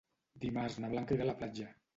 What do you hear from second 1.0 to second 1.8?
irà a la platja.